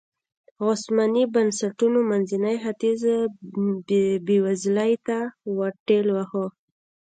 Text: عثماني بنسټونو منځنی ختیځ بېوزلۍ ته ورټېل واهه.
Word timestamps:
عثماني 0.67 1.23
بنسټونو 1.33 1.99
منځنی 2.09 2.55
ختیځ 2.63 3.01
بېوزلۍ 4.25 4.93
ته 5.07 5.17
ورټېل 5.57 6.07
واهه. 6.11 6.45